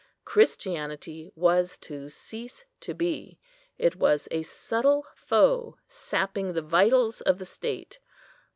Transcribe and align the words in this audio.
Christianity 0.25 1.31
was 1.35 1.77
to 1.77 2.09
cease 2.09 2.65
to 2.79 2.95
be. 2.95 3.37
It 3.77 3.97
was 3.97 4.27
a 4.31 4.41
subtle 4.41 5.05
foe, 5.13 5.77
sapping 5.87 6.53
the 6.53 6.63
vitals 6.63 7.21
of 7.21 7.37
the 7.37 7.45
state. 7.45 7.99